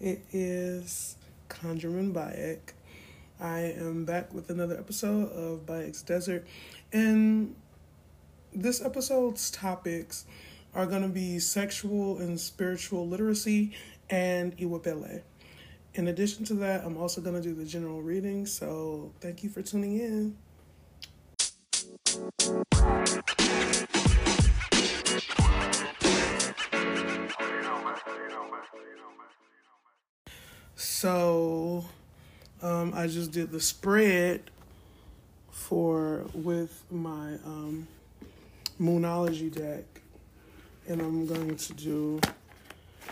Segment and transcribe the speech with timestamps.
[0.00, 1.16] It is
[1.50, 2.72] Conjurman Bayek.
[3.38, 6.46] I am back with another episode of Bayek's Desert.
[6.90, 7.54] And
[8.54, 10.24] this episode's topics
[10.74, 13.72] are going to be sexual and spiritual literacy
[14.08, 15.20] and Iwapele.
[15.92, 18.46] In addition to that, I'm also going to do the general reading.
[18.46, 20.36] So thank you for tuning in.
[31.00, 31.82] So
[32.60, 34.42] um, I just did the spread
[35.50, 37.88] for with my um,
[38.78, 39.84] Moonology deck,
[40.86, 42.20] and I'm going to do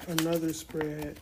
[0.06, 1.18] another spread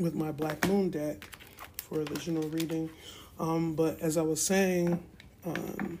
[0.00, 1.30] with my Black Moon deck
[1.76, 2.90] for the general reading.
[3.38, 5.00] Um, but as I was saying
[5.44, 6.00] um,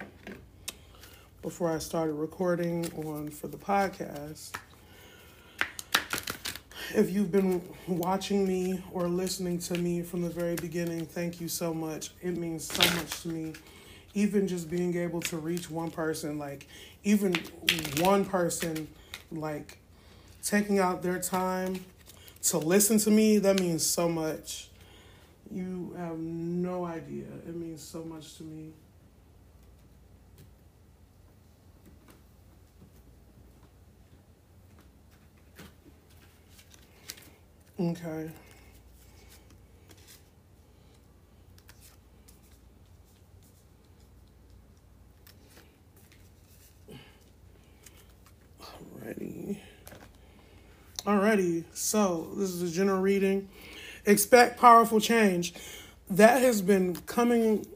[1.42, 4.56] before I started recording on for the podcast,
[6.96, 11.46] if you've been watching me or listening to me from the very beginning, thank you
[11.46, 12.10] so much.
[12.22, 13.52] It means so much to me.
[14.14, 16.66] Even just being able to reach one person, like
[17.04, 17.34] even
[18.00, 18.88] one person,
[19.30, 19.76] like
[20.42, 21.84] taking out their time
[22.44, 24.70] to listen to me, that means so much.
[25.52, 27.26] You have no idea.
[27.46, 28.72] It means so much to me.
[37.78, 38.30] Okay.
[48.62, 49.58] Alrighty.
[51.04, 51.64] Alrighty.
[51.74, 53.48] So this is a general reading.
[54.06, 55.52] Expect powerful change.
[56.08, 57.66] That has been coming.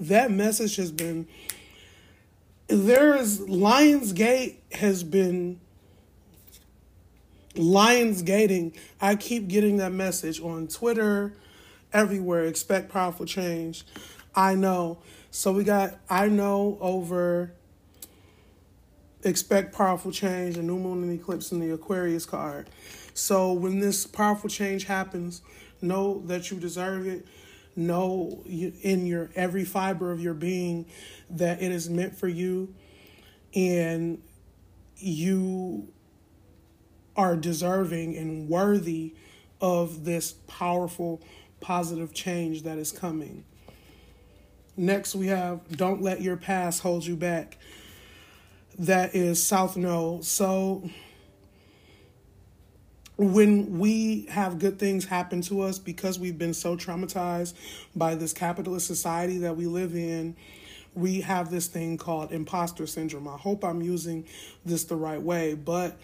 [0.00, 1.28] That message has been.
[2.68, 5.60] There is Lionsgate has been
[7.56, 8.74] Lions gating.
[9.00, 11.34] I keep getting that message on Twitter,
[11.92, 12.44] everywhere.
[12.44, 13.84] Expect powerful change.
[14.34, 14.98] I know.
[15.30, 17.52] So we got I know over
[19.22, 22.68] expect powerful change, a new moon and eclipse in the Aquarius card.
[23.14, 25.40] So when this powerful change happens,
[25.80, 27.26] know that you deserve it.
[27.76, 30.86] Know in your every fiber of your being
[31.30, 32.72] that it is meant for you,
[33.54, 34.22] and
[34.96, 35.88] you
[37.16, 39.14] are deserving and worthy
[39.60, 41.22] of this powerful,
[41.60, 43.44] positive change that is coming.
[44.76, 47.58] Next, we have Don't Let Your Past Hold You Back.
[48.78, 50.24] That is South Node.
[50.24, 50.90] So,
[53.16, 57.54] when we have good things happen to us because we've been so traumatized
[57.94, 60.34] by this capitalist society that we live in,
[60.94, 63.28] we have this thing called imposter syndrome.
[63.28, 64.26] I hope I'm using
[64.64, 65.96] this the right way, but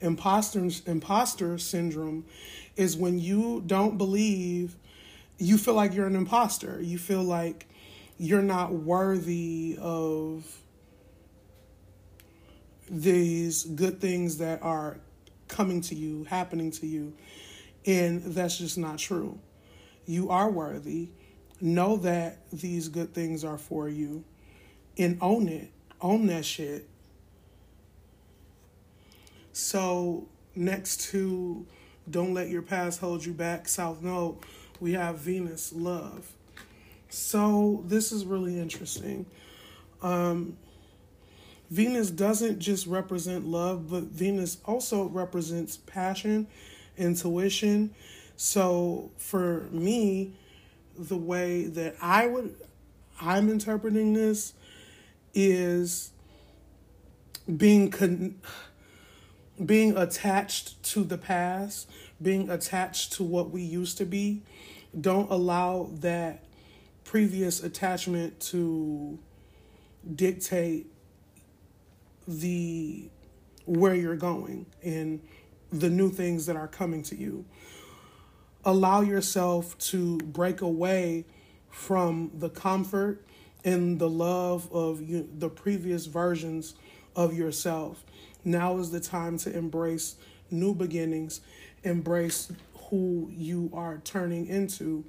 [0.00, 2.24] imposter imposter syndrome
[2.76, 4.76] is when you don't believe
[5.38, 6.80] you feel like you're an imposter.
[6.82, 7.68] You feel like
[8.18, 10.44] you're not worthy of
[12.90, 14.98] these good things that are
[15.46, 17.14] coming to you happening to you
[17.86, 19.38] and that's just not true.
[20.04, 21.10] You are worthy.
[21.60, 24.24] Know that these good things are for you
[24.96, 25.70] and own it.
[26.00, 26.87] Own that shit
[29.58, 31.66] so next to
[32.08, 34.36] Don't Let Your Past Hold You Back, South Node,
[34.80, 36.32] we have Venus Love.
[37.08, 39.26] So this is really interesting.
[40.00, 40.56] Um,
[41.70, 46.46] Venus doesn't just represent love, but Venus also represents passion,
[46.96, 47.94] intuition.
[48.36, 50.34] So for me,
[50.96, 52.54] the way that I would
[53.20, 54.54] I'm interpreting this
[55.34, 56.12] is
[57.56, 58.36] being con-
[59.64, 61.90] being attached to the past,
[62.20, 64.42] being attached to what we used to be,
[64.98, 66.44] don't allow that
[67.04, 69.18] previous attachment to
[70.14, 70.86] dictate
[72.26, 73.08] the
[73.64, 75.20] where you're going and
[75.70, 77.44] the new things that are coming to you.
[78.64, 81.26] Allow yourself to break away
[81.70, 83.24] from the comfort
[83.64, 86.74] and the love of you, the previous versions
[87.14, 88.04] of yourself
[88.48, 90.16] now is the time to embrace
[90.50, 91.40] new beginnings,
[91.84, 92.50] embrace
[92.88, 95.04] who you are turning into.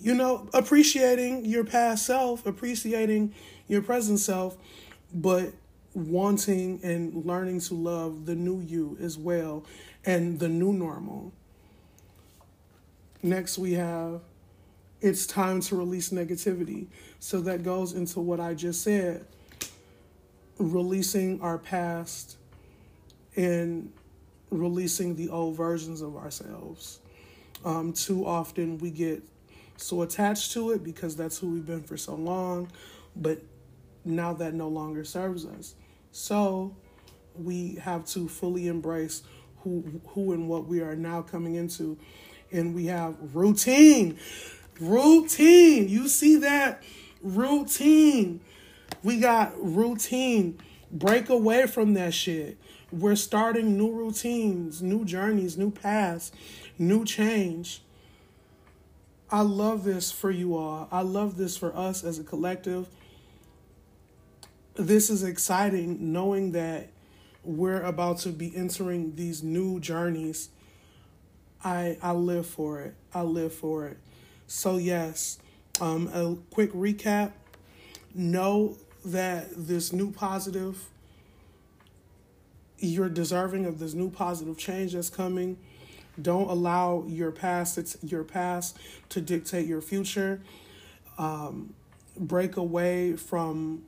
[0.00, 3.34] You know, appreciating your past self, appreciating
[3.68, 4.56] your present self,
[5.14, 5.52] but
[5.94, 9.64] wanting and learning to love the new you as well
[10.04, 11.32] and the new normal.
[13.22, 14.20] Next, we have
[15.00, 16.86] it's time to release negativity.
[17.20, 19.24] So that goes into what I just said
[20.58, 22.36] releasing our past
[23.36, 23.92] and
[24.50, 27.00] releasing the old versions of ourselves.
[27.64, 29.22] Um, too often we get
[29.76, 32.70] so attached to it because that's who we've been for so long,
[33.16, 33.40] but
[34.04, 35.74] now that no longer serves us.
[36.12, 36.74] So
[37.34, 39.22] we have to fully embrace
[39.62, 41.98] who who and what we are now coming into.
[42.52, 44.18] And we have routine.
[44.80, 45.88] Routine.
[45.88, 46.82] You see that?
[47.22, 48.40] Routine.
[49.02, 50.58] We got routine.
[50.90, 52.58] Break away from that shit.
[52.92, 56.32] We're starting new routines, new journeys, new paths,
[56.78, 57.82] new change.
[59.30, 60.88] I love this for you all.
[60.90, 62.88] I love this for us as a collective.
[64.74, 66.88] This is exciting knowing that
[67.44, 70.50] we're about to be entering these new journeys.
[71.62, 72.94] I I live for it.
[73.14, 73.98] I live for it.
[74.46, 75.38] So yes,
[75.80, 77.32] um, a quick recap.
[78.14, 80.88] Know that this new positive,
[82.80, 85.58] you're deserving of this new positive change that's coming.
[86.20, 88.76] Don't allow your past it's your past
[89.10, 90.40] to dictate your future.
[91.18, 91.74] Um,
[92.16, 93.82] break away from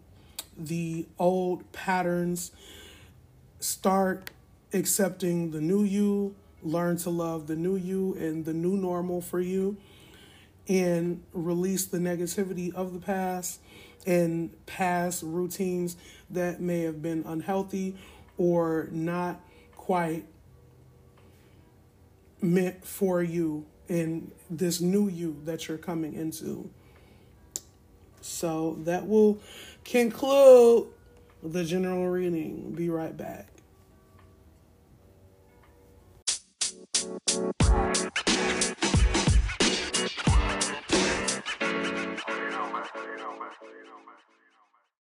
[0.56, 2.52] the old patterns.
[3.60, 4.30] Start
[4.72, 6.34] accepting the new you.
[6.62, 9.76] Learn to love the new you and the new normal for you.
[10.68, 13.60] And release the negativity of the past
[14.06, 15.96] and past routines
[16.30, 17.96] that may have been unhealthy
[18.42, 19.40] or not
[19.76, 20.24] quite
[22.40, 26.68] meant for you in this new you that you're coming into.
[28.20, 29.38] So that will
[29.84, 30.88] conclude
[31.40, 32.72] the general reading.
[32.72, 33.48] Be right back.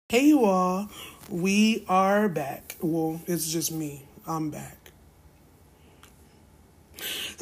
[0.09, 0.89] Hey, you all.
[1.29, 2.77] We are back.
[2.81, 4.03] Well, it's just me.
[4.25, 4.77] I'm back.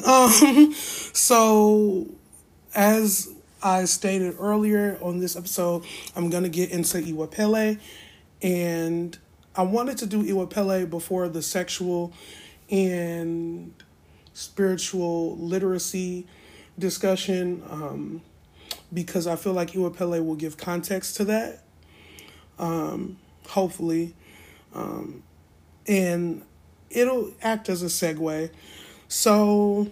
[0.04, 2.08] Um, so,
[2.74, 5.84] as I stated earlier on this episode,
[6.16, 7.78] I'm going to get into Iwapele.
[8.42, 9.16] And
[9.54, 12.12] I wanted to do Iwapele before the sexual
[12.68, 13.72] and
[14.34, 16.26] spiritual literacy
[16.76, 18.22] discussion um,
[18.92, 21.62] because I feel like Iwapele will give context to that
[22.58, 23.18] um,
[23.48, 24.14] hopefully.
[24.74, 25.22] Um,
[25.86, 26.42] and
[26.90, 28.50] it'll act as a segue.
[29.08, 29.90] So,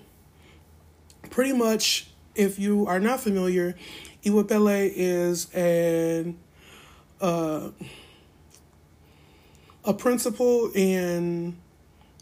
[1.31, 3.77] pretty much, if you are not familiar,
[4.25, 6.39] Iwapele is an
[7.21, 7.71] uh,
[9.85, 11.57] a principle in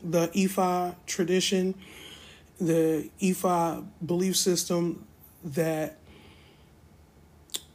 [0.03, 1.75] the Ifa tradition,
[2.61, 5.07] the Ifa belief system
[5.45, 5.99] that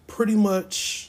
[0.08, 1.07] pretty much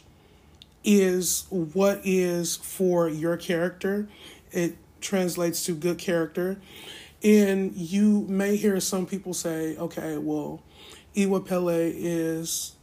[0.85, 4.09] is what is for your character.
[4.53, 6.59] It translates to good character.
[7.23, 10.63] And you may hear some people say, okay, well,
[11.17, 12.77] Iwa Pele is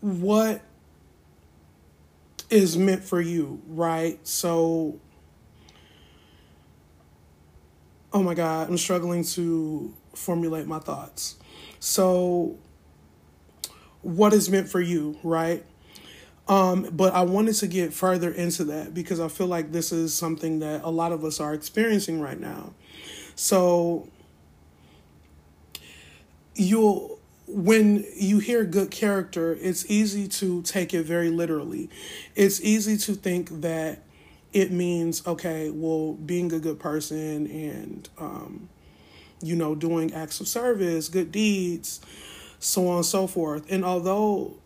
[0.00, 0.62] what
[2.48, 4.18] is meant for you, right?
[4.26, 4.98] So,
[8.12, 11.36] oh my God, I'm struggling to formulate my thoughts.
[11.78, 12.58] So,
[14.02, 15.64] what is meant for you, right?
[16.48, 20.14] Um, but I wanted to get further into that because I feel like this is
[20.14, 22.74] something that a lot of us are experiencing right now.
[23.36, 24.08] So
[26.54, 31.90] you'll when you hear good character, it's easy to take it very literally.
[32.36, 34.02] It's easy to think that
[34.52, 38.68] it means okay, well, being a good person and um,
[39.42, 42.00] you know, doing acts of service, good deeds,
[42.60, 43.66] so on and so forth.
[43.70, 44.56] And although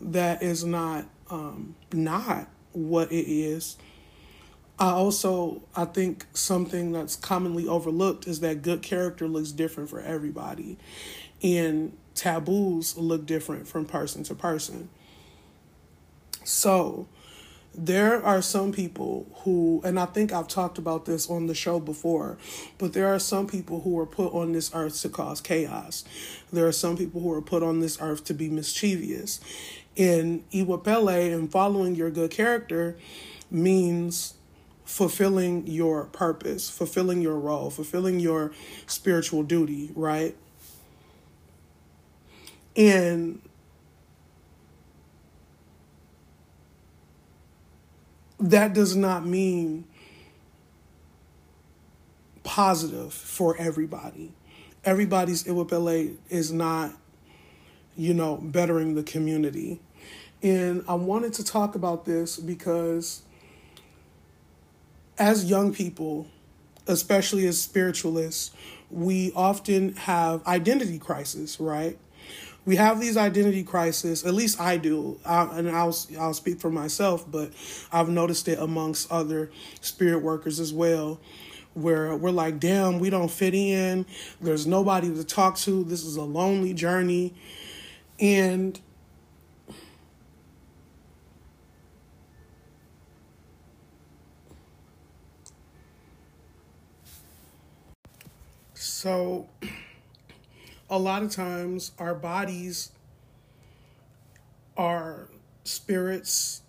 [0.00, 3.76] that is not um, not what it is,
[4.78, 10.00] I also I think something that's commonly overlooked is that good character looks different for
[10.00, 10.78] everybody,
[11.42, 14.88] and taboos look different from person to person.
[16.44, 17.06] So
[17.82, 21.80] there are some people who, and I think I've talked about this on the show
[21.80, 22.36] before,
[22.76, 26.04] but there are some people who are put on this earth to cause chaos.
[26.52, 29.40] There are some people who are put on this earth to be mischievous.
[29.96, 32.98] And Iwapele and following your good character
[33.50, 34.34] means
[34.84, 38.52] fulfilling your purpose, fulfilling your role, fulfilling your
[38.86, 40.36] spiritual duty, right?
[42.76, 43.40] And
[48.40, 49.84] that does not mean
[52.42, 54.32] positive for everybody.
[54.84, 56.92] Everybody's Iwapele is not,
[57.96, 59.80] you know, bettering the community.
[60.42, 63.22] And I wanted to talk about this because
[65.18, 66.26] as young people,
[66.86, 68.52] especially as spiritualists,
[68.90, 71.98] we often have identity crisis, right?
[72.64, 74.24] We have these identity crises.
[74.24, 77.52] At least I do, I, and I'll I'll speak for myself, but
[77.92, 79.50] I've noticed it amongst other
[79.80, 81.20] spirit workers as well,
[81.74, 84.04] where we're like, "Damn, we don't fit in.
[84.40, 85.84] There's nobody to talk to.
[85.84, 87.34] This is a lonely journey,"
[88.20, 88.78] and
[98.74, 99.48] So,
[100.90, 102.90] a lot of times, our bodies,
[104.76, 105.28] our
[105.62, 106.62] spirits,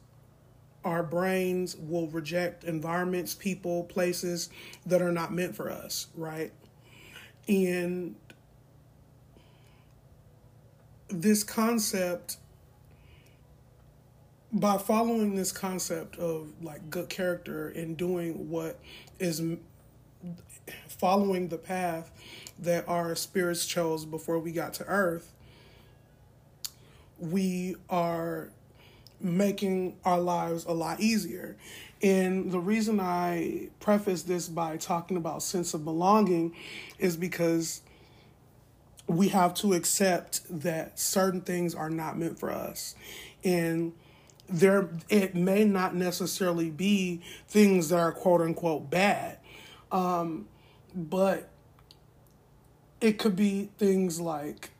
[0.85, 4.49] our brains will reject environments, people, places
[4.85, 6.51] that are not meant for us, right?
[7.47, 8.15] And
[11.09, 12.37] this concept,
[14.53, 18.79] by following this concept of like good character and doing what
[19.19, 19.41] is
[20.87, 22.11] following the path
[22.59, 25.31] that our spirits chose before we got to earth,
[27.19, 28.49] we are
[29.19, 31.55] making our lives a lot easier.
[32.01, 36.55] And the reason I preface this by talking about sense of belonging
[36.97, 37.81] is because
[39.07, 42.95] we have to accept that certain things are not meant for us.
[43.43, 43.93] And
[44.49, 49.37] there it may not necessarily be things that are quote unquote bad.
[49.91, 50.47] Um,
[50.95, 51.49] but
[52.99, 54.71] it could be things like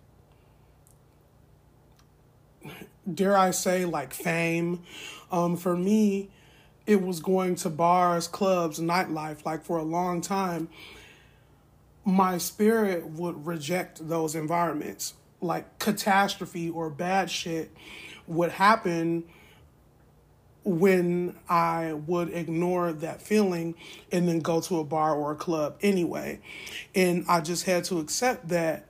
[3.12, 4.84] dare I say like fame.
[5.32, 6.30] Um, for me,
[6.86, 9.46] it was going to bars, clubs, nightlife.
[9.46, 10.70] Like for a long time,
[12.04, 15.14] my spirit would reject those environments.
[15.40, 17.72] Like catastrophe or bad shit
[18.28, 19.24] would happen
[20.64, 23.76] when I would ignore that feeling
[24.12, 26.40] and then go to a bar or a club anyway.
[26.94, 28.88] And I just had to accept that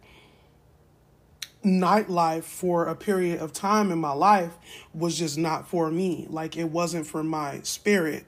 [1.63, 4.58] nightlife for a period of time in my life
[4.94, 6.28] was just not for me.
[6.30, 8.25] Like it wasn't for my spirit.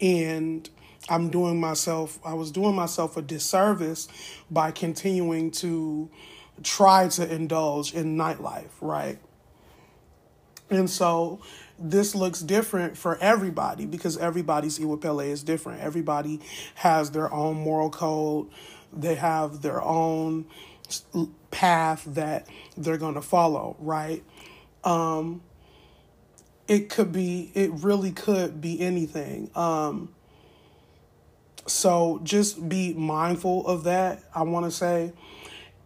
[0.00, 0.68] And
[1.08, 4.08] I'm doing myself, I was doing myself a disservice
[4.50, 6.10] by continuing to
[6.62, 9.18] try to indulge in nightlife, right?
[10.70, 11.40] And so
[11.78, 15.80] this looks different for everybody because everybody's Iwapele is different.
[15.80, 16.40] Everybody
[16.76, 18.48] has their own moral code.
[18.92, 20.46] They have their own
[21.50, 24.22] path that they're going to follow, right?
[24.84, 25.42] Um,
[26.68, 29.50] it could be, it really could be anything.
[29.54, 30.14] Um,
[31.66, 35.12] so just be mindful of that, I want to say.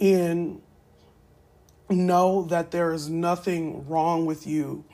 [0.00, 0.61] And
[1.88, 4.85] know that there is nothing wrong with you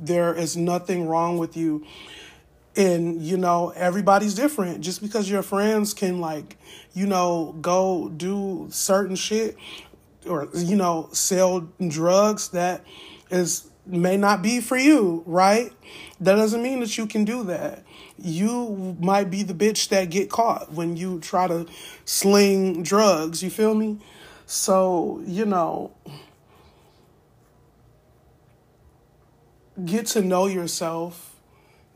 [0.00, 1.86] there is nothing wrong with you.
[2.76, 4.80] And, you know, everybody's different.
[4.80, 6.56] Just because your friends can, like,
[6.94, 9.56] you know, go do certain shit
[10.26, 12.84] or, you know, sell drugs that
[13.30, 15.72] is may not be for you, right?
[16.20, 17.82] That doesn't mean that you can do that.
[18.18, 21.66] You might be the bitch that get caught when you try to
[22.04, 23.98] sling drugs, you feel me?
[24.46, 25.92] So, you know,
[29.84, 31.36] get to know yourself,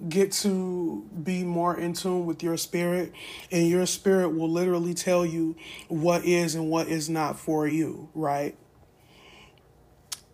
[0.09, 3.12] get to be more in tune with your spirit,
[3.50, 5.57] and your spirit will literally tell you
[5.88, 8.57] what is and what is not for you, right?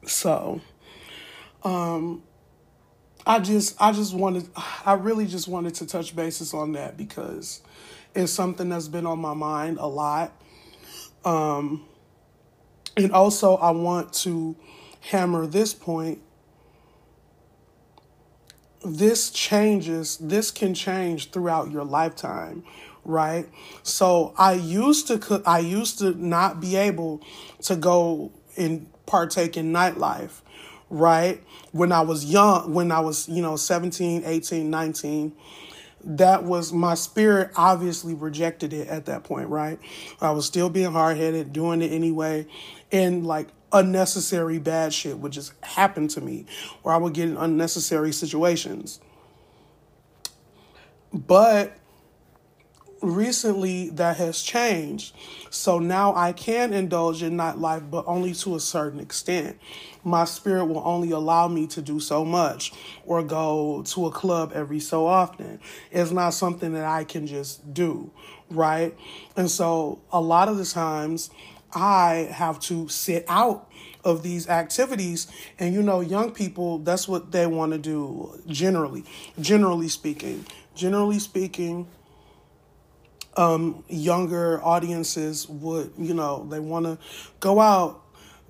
[0.07, 0.61] So,
[1.63, 2.23] um,
[3.27, 4.49] I just, I just wanted,
[4.85, 7.61] I really just wanted to touch bases on that because
[8.15, 10.33] it's something that's been on my mind a lot.
[11.25, 11.85] Um,
[12.97, 14.57] and also, I want to
[15.01, 16.21] hammer this point
[18.85, 22.65] this changes, this can change throughout your lifetime,
[23.05, 23.47] right?
[23.83, 27.23] So I used to I used to not be able
[27.63, 30.41] to go and partake in nightlife,
[30.89, 31.43] right?
[31.73, 35.33] When I was young, when I was, you know, 17, 18, 19,
[36.03, 39.79] that was my spirit obviously rejected it at that point, right?
[40.21, 42.47] I was still being hard headed, doing it anyway.
[42.91, 46.47] And like unnecessary bad shit would just happen to me,
[46.83, 49.01] or I would get in unnecessary situations.
[51.13, 51.77] But
[53.03, 55.15] recently that has changed.
[55.51, 59.59] So now I can indulge in nightlife, but only to a certain extent.
[60.05, 62.73] My spirit will only allow me to do so much
[63.05, 65.61] or go to a club every so often.
[65.91, 68.11] It's not something that I can just do,
[68.51, 68.97] right?
[69.37, 71.31] And so a lot of the times
[71.73, 73.71] I have to sit out
[74.05, 75.27] of these activities.
[75.59, 79.05] And you know, young people, that's what they want to do generally,
[79.41, 80.47] generally speaking.
[80.75, 81.87] Generally speaking,
[83.37, 86.99] um, younger audiences would, you know, they want to
[87.41, 88.03] go out,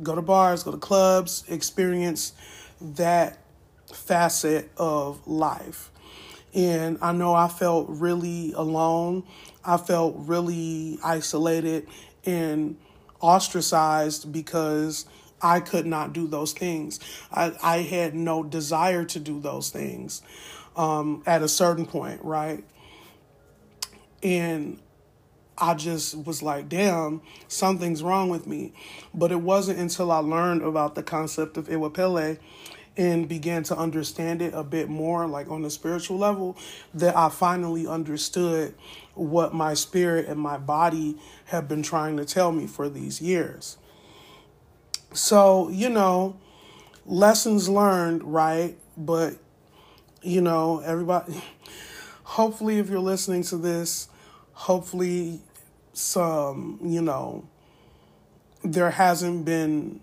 [0.02, 2.32] go to bars, go to clubs, experience
[2.80, 3.38] that
[3.92, 5.90] facet of life.
[6.54, 9.24] And I know I felt really alone.
[9.64, 11.86] I felt really isolated
[12.24, 12.76] and
[13.20, 15.06] ostracized because
[15.42, 17.00] I could not do those things.
[17.32, 20.22] I, I had no desire to do those things
[20.76, 22.64] um, at a certain point, right?
[24.22, 24.78] And
[25.56, 28.72] I just was like, damn, something's wrong with me.
[29.14, 32.38] But it wasn't until I learned about the concept of Iwapele
[32.96, 36.56] and began to understand it a bit more, like on the spiritual level,
[36.92, 38.74] that I finally understood
[39.20, 43.76] what my spirit and my body have been trying to tell me for these years.
[45.12, 46.36] So, you know,
[47.04, 48.78] lessons learned, right?
[48.96, 49.34] But,
[50.22, 51.42] you know, everybody,
[52.22, 54.08] hopefully, if you're listening to this,
[54.52, 55.40] hopefully,
[55.92, 57.46] some, you know,
[58.64, 60.00] there hasn't been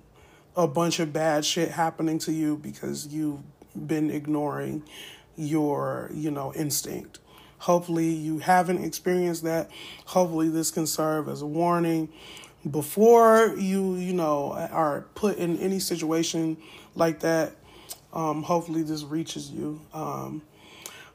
[0.56, 3.42] a bunch of bad shit happening to you because you've
[3.88, 4.84] been ignoring
[5.36, 7.20] your, you know, instinct.
[7.60, 9.70] Hopefully, you haven't experienced that.
[10.06, 12.10] Hopefully, this can serve as a warning
[12.70, 16.58] before you, you know, are put in any situation
[16.96, 17.54] like that.
[18.14, 19.82] Um, hopefully, this reaches you.
[19.94, 20.42] Um,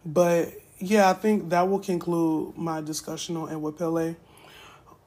[0.05, 4.17] but yeah, I think that will conclude my discussion on Iwapele.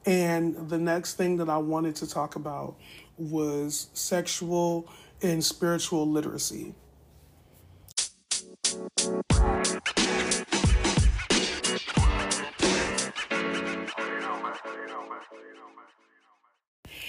[0.05, 2.75] And the next thing that I wanted to talk about
[3.17, 4.87] was sexual
[5.21, 6.75] and spiritual literacy.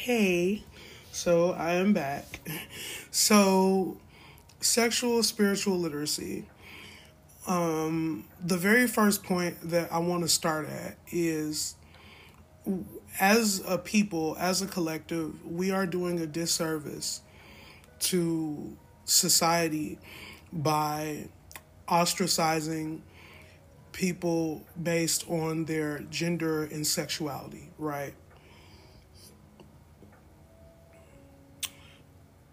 [0.07, 0.63] Hey,
[1.11, 2.39] so I am back.
[3.11, 3.97] So,
[4.61, 6.47] sexual spiritual literacy.
[7.49, 11.75] Um, the very first point that I want to start at is
[13.19, 17.21] as a people, as a collective, we are doing a disservice
[18.01, 19.99] to society
[20.53, 21.27] by
[21.89, 23.01] ostracizing
[23.91, 28.15] people based on their gender and sexuality, right?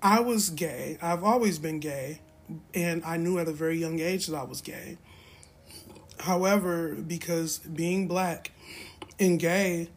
[0.04, 0.98] I was gay.
[1.02, 2.20] I've always been gay,
[2.74, 4.98] and I knew at a very young age that I was gay.
[6.20, 8.52] However, because being black
[9.18, 9.88] and gay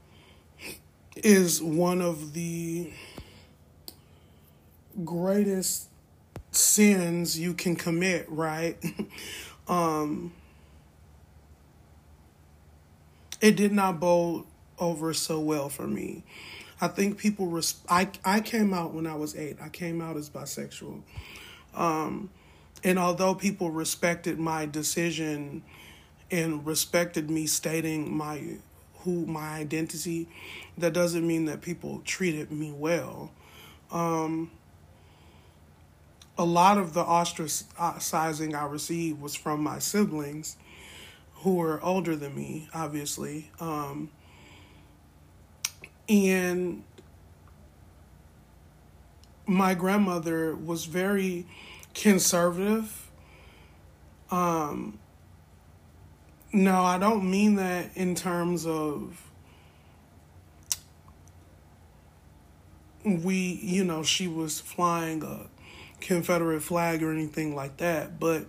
[1.17, 2.93] is one of the
[5.05, 5.89] greatest
[6.53, 8.77] sins you can commit, right?
[9.69, 10.33] um,
[13.41, 14.45] it did not bode
[14.79, 16.23] over so well for me.
[16.81, 19.59] I think people I I came out when I was 8.
[19.63, 21.03] I came out as bisexual.
[21.75, 22.31] Um,
[22.85, 25.63] and although people respected my decision
[26.31, 28.59] and respected me stating my
[29.01, 30.29] who my identity,
[30.77, 33.31] that doesn't mean that people treated me well.
[33.91, 34.51] Um,
[36.37, 40.57] a lot of the ostracizing I received was from my siblings,
[41.37, 43.51] who were older than me, obviously.
[43.61, 44.11] Um,
[46.09, 46.83] and
[49.47, 51.47] my grandmother was very
[51.95, 53.11] conservative.
[54.31, 54.99] Um,
[56.53, 59.23] no, I don't mean that in terms of
[63.05, 65.47] we, you know, she was flying a
[66.01, 68.47] Confederate flag or anything like that, but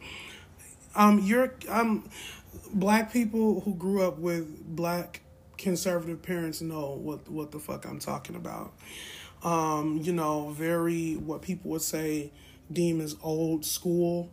[0.95, 2.09] um you're um
[2.73, 5.21] black people who grew up with black
[5.57, 8.73] conservative parents know what what the fuck I'm talking about.
[9.43, 12.31] Um, you know, very what people would say
[12.71, 14.29] deem as old school.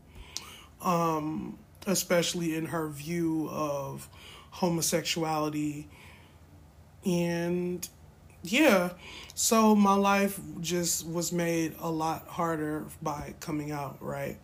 [0.81, 4.09] Um especially in her view of
[4.51, 5.89] homosexuality.
[7.05, 7.87] And
[8.43, 8.91] yeah,
[9.35, 14.39] so my life just was made a lot harder by coming out, right?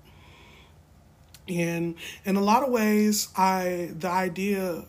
[1.49, 4.85] And in a lot of ways, I the idea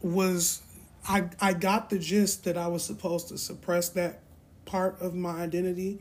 [0.00, 0.62] was
[1.08, 4.20] I I got the gist that I was supposed to suppress that
[4.64, 6.00] part of my identity,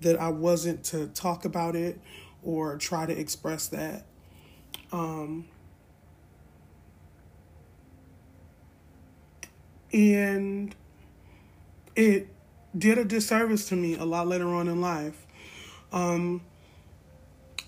[0.00, 2.00] that I wasn't to talk about it
[2.42, 4.04] or try to express that.
[4.92, 5.46] Um,
[9.92, 10.74] and
[11.96, 12.28] it
[12.76, 15.26] did a disservice to me a lot later on in life.
[15.92, 16.42] Um,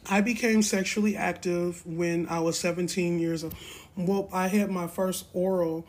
[0.09, 3.55] I became sexually active when I was 17 years old.
[4.07, 5.87] Well, I had my first oral.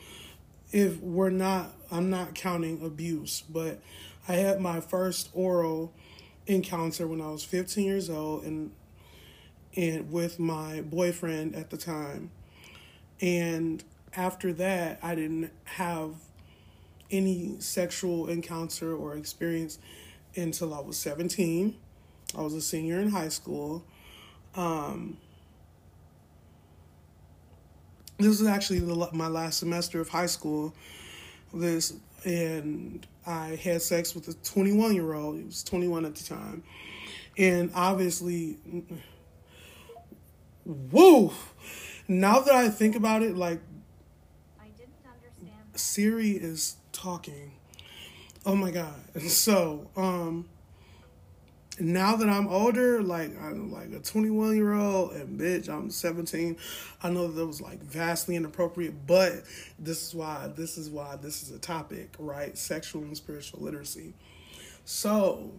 [0.71, 3.79] If we're not, I'm not counting abuse, but
[4.27, 5.93] I had my first oral
[6.47, 8.71] encounter when I was 15 years old, and
[9.75, 12.31] and with my boyfriend at the time.
[13.21, 13.83] And
[14.15, 16.15] after that, I didn't have
[17.09, 19.79] any sexual encounter or experience
[20.35, 21.75] until I was 17.
[22.37, 23.83] I was a senior in high school.
[24.55, 25.17] Um,
[28.23, 30.73] this was actually the, my last semester of high school.
[31.53, 35.37] This and I had sex with a 21 year old.
[35.37, 36.63] He was 21 at the time,
[37.37, 38.57] and obviously,
[40.65, 41.33] whoa.
[42.07, 43.61] Now that I think about it, like
[45.75, 47.51] Siri is talking.
[48.45, 48.95] Oh my god.
[49.27, 50.45] So, um
[51.81, 56.55] now that I'm older, like I'm like a 21 year old and bitch, I'm 17.
[57.01, 59.43] I know that was like vastly inappropriate, but
[59.79, 62.57] this is why this is why this is a topic, right?
[62.57, 64.13] Sexual and spiritual literacy.
[64.85, 65.51] So,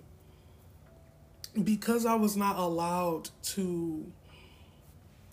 [1.63, 4.11] because I was not allowed to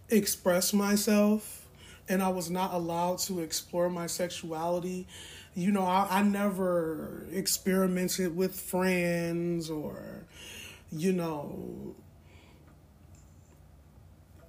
[0.10, 1.68] express myself
[2.08, 5.08] and I was not allowed to explore my sexuality,
[5.54, 10.26] you know, I, I never experimented with friends or
[10.92, 11.96] you know,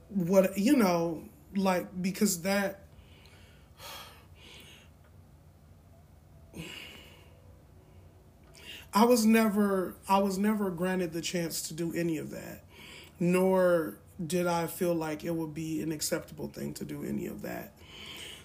[0.09, 1.25] what, you know,
[1.55, 2.85] like, because that,
[8.93, 12.65] I was never I was never granted the chance to do any of that.
[13.19, 17.43] Nor did I feel like it would be an acceptable thing to do any of
[17.43, 17.73] that.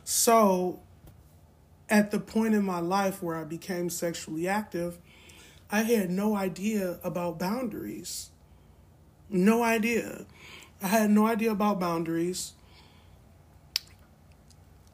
[0.03, 0.81] So
[1.89, 4.99] at the point in my life where I became sexually active,
[5.75, 8.29] I had no idea about boundaries.
[9.29, 10.25] No idea.
[10.81, 12.53] I had no idea about boundaries.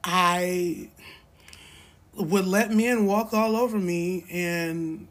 [0.03, 0.89] I
[2.15, 5.07] would let men walk all over me and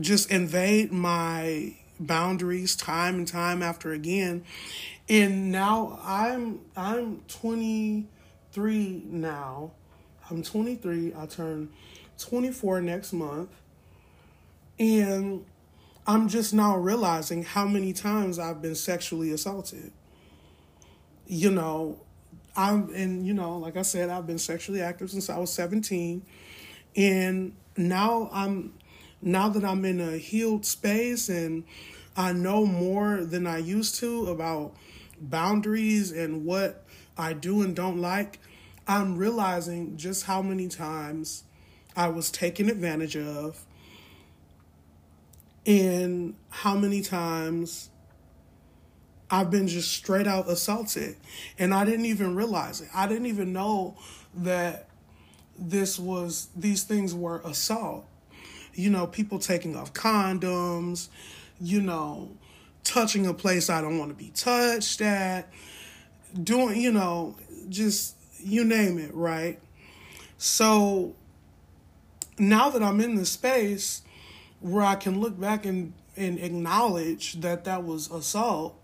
[0.00, 4.42] just invade my boundaries time and time after again.
[5.08, 9.70] And now I'm I'm 23 now.
[10.28, 11.14] I'm 23.
[11.16, 11.68] I turn
[12.18, 13.50] 24 next month.
[14.80, 15.44] And
[16.06, 19.92] I'm just now realizing how many times I've been sexually assaulted.
[21.26, 22.00] You know,
[22.56, 26.22] I'm, and you know, like I said, I've been sexually active since I was 17.
[26.96, 28.72] And now I'm,
[29.20, 31.64] now that I'm in a healed space and
[32.16, 34.74] I know more than I used to about
[35.20, 36.86] boundaries and what
[37.18, 38.40] I do and don't like,
[38.88, 41.44] I'm realizing just how many times
[41.94, 43.66] I was taken advantage of
[45.66, 47.90] and how many times
[49.30, 51.16] I've been just straight out assaulted
[51.58, 52.88] and I didn't even realize it.
[52.94, 53.96] I didn't even know
[54.34, 54.88] that
[55.58, 58.06] this was these things were assault.
[58.74, 61.08] You know, people taking off condoms,
[61.60, 62.30] you know,
[62.82, 65.52] touching a place I don't want to be touched at,
[66.42, 67.36] doing, you know,
[67.68, 69.60] just you name it, right?
[70.38, 71.14] So
[72.38, 74.02] now that I'm in this space,
[74.60, 78.76] where I can look back and, and acknowledge that that was assault.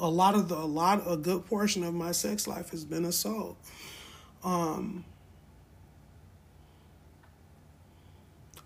[0.00, 3.04] A lot of the a lot a good portion of my sex life has been
[3.04, 3.56] assault.
[4.42, 5.04] Um,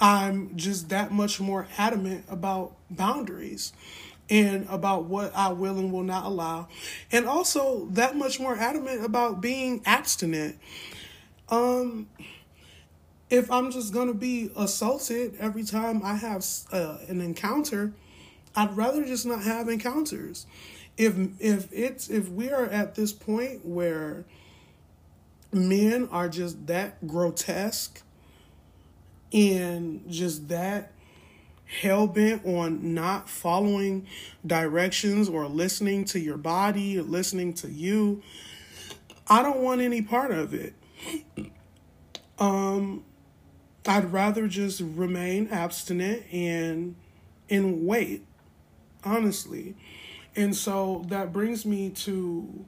[0.01, 3.73] I'm just that much more adamant about boundaries
[4.31, 6.69] and about what I will and will not allow,
[7.11, 10.59] and also that much more adamant about being abstinent.
[11.49, 12.09] Um,
[13.31, 17.93] if I'm just gonna be assaulted every time I have uh, an encounter,
[18.57, 20.47] I'd rather just not have encounters.
[20.97, 24.25] If if it's if we are at this point where
[25.53, 28.03] men are just that grotesque
[29.33, 30.93] and just that
[31.83, 34.07] hell bent on not following
[34.47, 38.23] directions or listening to your body or listening to you,
[39.29, 40.75] I don't want any part of it.
[42.39, 43.05] Um,
[43.87, 46.97] I'd rather just remain abstinent and
[47.51, 48.27] and wait,
[49.05, 49.75] honestly.
[50.37, 52.67] And so that brings me to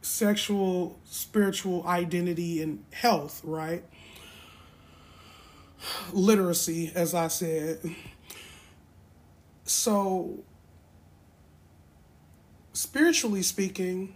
[0.00, 3.84] sexual, spiritual identity and health, right?
[6.12, 7.78] Literacy, as I said.
[9.64, 10.44] So,
[12.72, 14.14] spiritually speaking,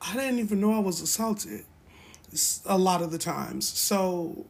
[0.00, 1.64] I didn't even know I was assaulted
[2.66, 3.66] a lot of the times.
[3.66, 4.46] So,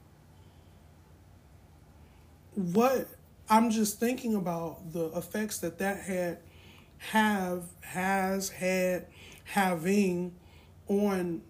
[2.55, 3.09] what
[3.49, 6.39] I'm just thinking about the effects that that had
[6.99, 9.07] have has had
[9.45, 10.35] having
[10.89, 11.43] on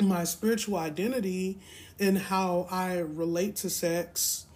[0.00, 1.58] my spiritual identity
[2.00, 4.46] and how I relate to sex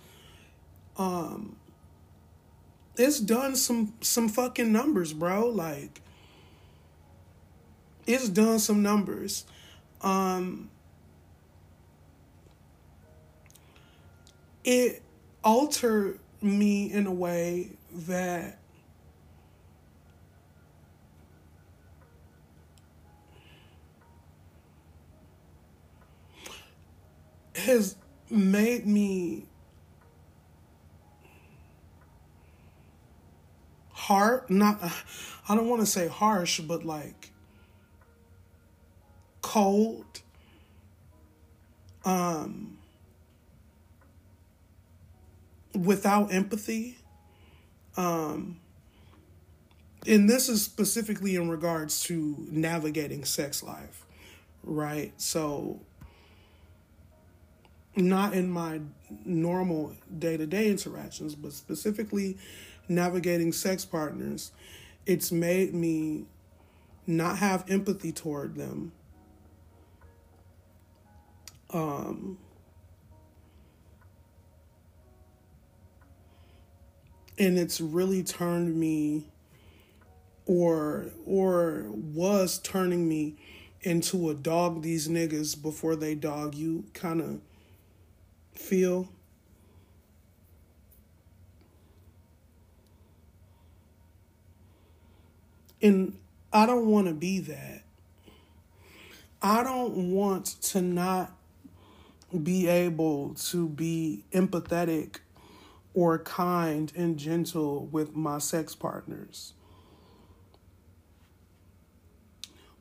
[0.97, 1.55] um
[2.97, 6.01] it's done some some fucking numbers bro like
[8.09, 9.45] it's done some numbers.
[10.03, 10.71] Um,
[14.65, 15.03] it
[15.43, 18.59] altered me in a way that
[27.55, 27.97] has
[28.31, 29.47] made me
[33.91, 34.79] hard not
[35.49, 37.31] i don't want to say harsh but like
[39.49, 40.21] cold
[42.05, 42.77] um
[45.75, 46.99] without empathy
[47.97, 48.61] um
[50.07, 54.05] and this is specifically in regards to navigating sex life
[54.63, 55.15] right?
[55.17, 55.81] So
[57.97, 58.83] not in my
[59.25, 62.37] normal day-to-day interactions but specifically
[62.87, 64.53] navigating sex partners
[65.07, 66.27] it's made me
[67.07, 68.93] not have empathy toward them
[71.71, 72.39] um
[77.39, 79.27] and it's really turned me
[80.47, 83.37] or or was turning me
[83.83, 87.41] into a dog these niggas before they dog you kind of
[88.55, 89.09] feel
[95.83, 96.17] and
[96.53, 97.83] I don't want to be that.
[99.41, 101.33] I don't want to not
[102.43, 105.17] be able to be empathetic
[105.95, 109.55] or kind and gentle with my sex partners.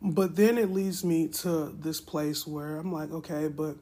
[0.02, 3.78] But then it leads me to this place where I'm like, okay, but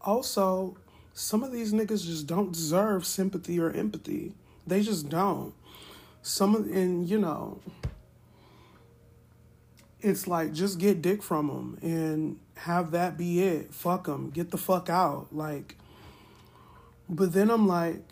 [0.00, 0.76] also
[1.12, 4.32] some of these niggas just don't deserve sympathy or empathy.
[4.66, 5.52] They just don't.
[6.22, 7.60] Some of, and you know,
[10.02, 13.72] it's like just get dick from them and have that be it.
[13.72, 14.30] Fuck them.
[14.30, 15.28] Get the fuck out.
[15.30, 15.76] Like,
[17.08, 18.02] but then I'm like,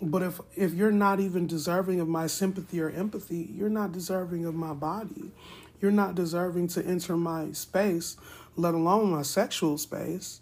[0.00, 4.46] but if if you're not even deserving of my sympathy or empathy, you're not deserving
[4.46, 5.32] of my body.
[5.80, 8.16] You're not deserving to enter my space,
[8.56, 10.40] let alone my sexual space.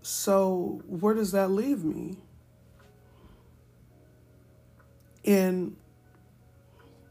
[0.00, 2.16] So, where does that leave me?
[5.24, 5.76] And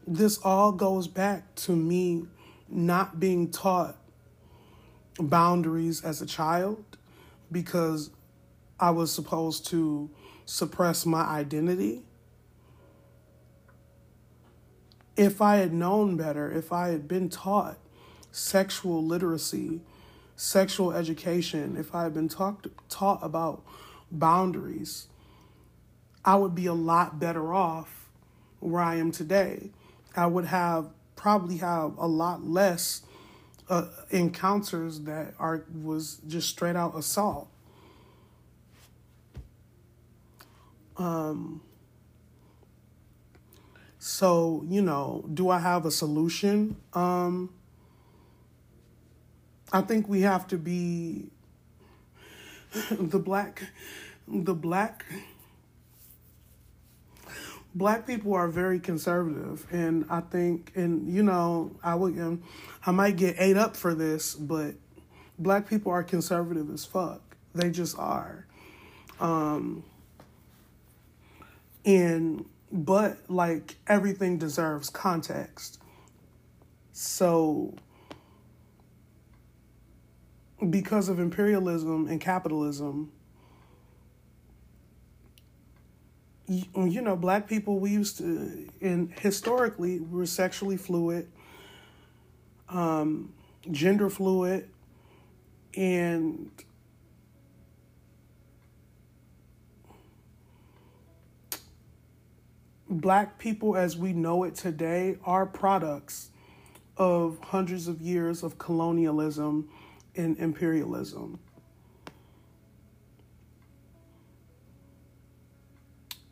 [0.08, 2.26] this all goes back to me
[2.68, 3.98] not being taught
[5.20, 6.84] boundaries as a child
[7.52, 8.12] because
[8.80, 10.10] I was supposed to
[10.46, 12.04] suppress my identity.
[15.16, 17.78] If I had known better, if I had been taught
[18.32, 19.82] sexual literacy,
[20.36, 23.64] sexual education, if I had been talked, taught about
[24.12, 25.08] boundaries,
[26.26, 28.10] I would be a lot better off
[28.60, 29.70] where I am today.
[30.16, 33.02] I would have probably have a lot less
[33.70, 37.50] uh, encounters that are was just straight out assault.
[40.98, 41.62] Um,
[44.00, 46.78] so, you know, do I have a solution?
[46.94, 47.54] Um,
[49.74, 51.32] I think we have to be
[52.92, 53.64] the black
[54.28, 55.06] the black
[57.76, 62.42] black people are very conservative and I think and you know, I would um,
[62.86, 64.76] I might get ate up for this, but
[65.38, 67.36] black people are conservative as fuck.
[67.54, 68.48] They just are.
[69.20, 69.84] Um
[71.86, 75.80] and but like everything deserves context.
[76.94, 77.76] So
[80.70, 83.12] because of imperialism and capitalism,
[86.48, 91.28] you know, black people, we used to, and historically, we were sexually fluid,
[92.70, 93.34] um,
[93.72, 94.70] gender fluid,
[95.76, 96.50] and
[102.90, 106.30] black people as we know it today are products
[106.98, 109.68] of hundreds of years of colonialism
[110.16, 111.40] and imperialism.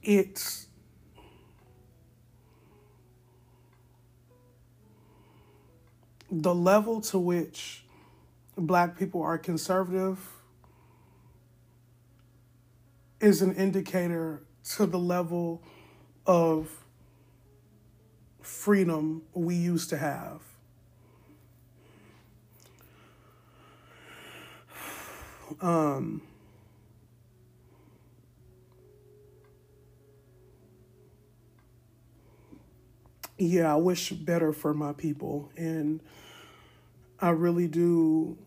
[0.03, 0.67] It's
[6.29, 7.85] the level to which
[8.57, 10.19] black people are conservative
[13.21, 14.43] is an indicator
[14.75, 15.61] to the level
[16.25, 16.69] of
[18.41, 20.41] freedom we used to have.
[25.61, 26.21] Um,
[33.37, 35.51] yeah, I wish better for my people.
[35.57, 36.01] And
[37.19, 38.37] I really do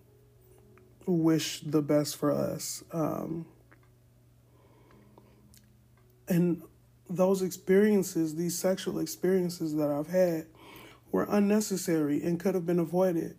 [1.07, 2.83] wish the best for us.
[2.93, 3.47] Um,
[6.29, 6.63] and
[7.09, 10.47] those experiences, these sexual experiences that I've had,
[11.13, 13.37] were unnecessary and could have been avoided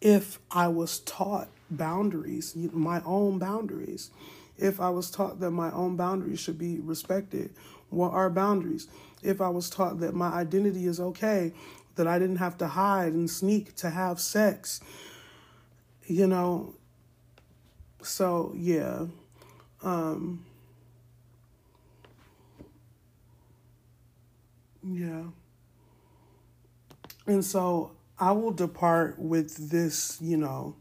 [0.00, 4.10] if I was taught boundaries, my own boundaries.
[4.56, 7.54] If I was taught that my own boundaries should be respected,
[7.90, 8.88] what are boundaries?
[9.22, 11.52] If I was taught that my identity is okay,
[11.96, 14.80] that I didn't have to hide and sneak to have sex,
[16.06, 16.74] you know.
[18.02, 19.06] So, yeah.
[19.82, 20.44] Um,
[24.82, 25.24] yeah.
[27.26, 30.76] And so I will depart with this, you know,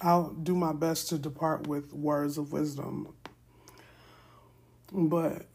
[0.00, 3.14] I'll do my best to depart with words of wisdom.
[4.92, 5.46] But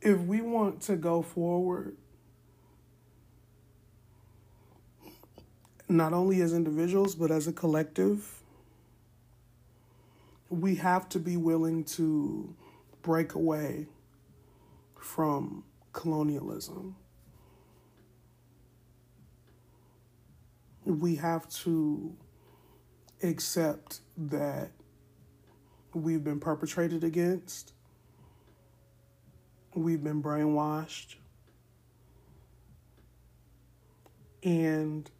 [0.00, 1.96] if we want to go forward,
[5.88, 8.42] not only as individuals, but as a collective,
[10.50, 12.54] we have to be willing to
[13.02, 13.86] break away
[15.00, 16.96] from colonialism.
[20.84, 22.14] We have to
[23.22, 24.70] accept that
[25.96, 27.72] we've been perpetrated against,
[29.74, 31.16] we've been brainwashed,
[34.42, 35.10] and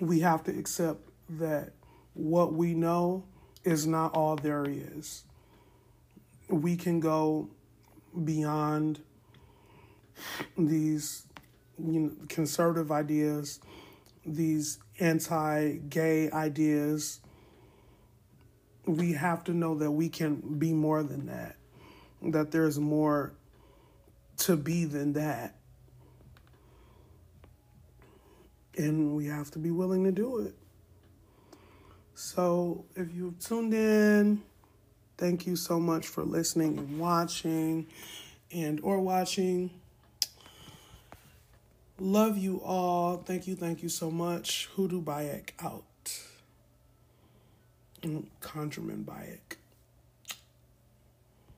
[0.00, 1.72] we have to accept that
[2.14, 3.24] what we know
[3.64, 5.24] is not all there is.
[6.48, 7.48] We can go
[8.24, 9.00] beyond
[10.56, 11.24] these
[11.78, 13.60] you know, conservative ideas,
[14.24, 17.20] these anti gay ideas.
[18.86, 21.56] We have to know that we can be more than that,
[22.22, 23.34] that there's more
[24.38, 25.56] to be than that.
[28.76, 30.54] And we have to be willing to do it.
[32.14, 34.42] So if you've tuned in,
[35.18, 37.86] thank you so much for listening and watching
[38.50, 39.70] and or watching.
[42.02, 43.18] Love you all.
[43.18, 44.68] Thank you, thank you so much.
[44.74, 45.84] Hoodoo Bayek out.
[48.40, 49.61] Conjurman Bayek.